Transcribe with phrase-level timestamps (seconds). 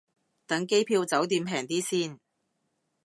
[0.47, 2.19] 等機票酒店平啲先